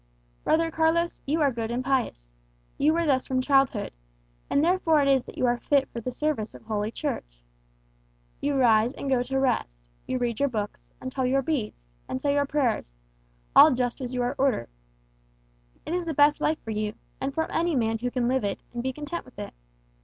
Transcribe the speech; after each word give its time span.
"Brother 0.43 0.71
Carlos, 0.71 1.21
you 1.27 1.41
are 1.41 1.51
good 1.51 1.69
and 1.69 1.85
pious. 1.85 2.33
You 2.79 2.91
were 2.91 3.05
thus 3.05 3.27
from 3.27 3.39
childhood; 3.39 3.91
and 4.49 4.65
therefore 4.65 4.99
it 5.03 5.07
is 5.07 5.21
that 5.25 5.37
you 5.37 5.45
are 5.45 5.59
fit 5.59 5.87
for 5.93 6.01
the 6.01 6.09
service 6.09 6.55
of 6.55 6.63
Holy 6.65 6.89
Church. 6.89 7.43
You 8.41 8.55
rise 8.55 8.93
and 8.93 9.11
go 9.11 9.21
to 9.21 9.37
rest, 9.39 9.77
you 10.07 10.17
read 10.17 10.39
your 10.39 10.49
books, 10.49 10.89
and 10.99 11.11
tell 11.11 11.27
your 11.27 11.43
beads, 11.43 11.87
and 12.09 12.19
say 12.19 12.33
your 12.33 12.47
prayers, 12.47 12.95
all 13.55 13.69
just 13.75 14.01
as 14.01 14.11
you 14.11 14.23
are 14.23 14.33
ordered. 14.39 14.69
It 15.85 15.93
is 15.93 16.05
the 16.05 16.15
best 16.15 16.41
life 16.41 16.57
for 16.63 16.71
you, 16.71 16.95
and 17.21 17.31
for 17.31 17.43
any 17.51 17.75
man 17.75 17.99
who 17.99 18.09
can 18.09 18.27
live 18.27 18.43
it, 18.43 18.59
and 18.73 18.81
be 18.81 18.91
content 18.91 19.23
with 19.23 19.37
it. 19.37 19.53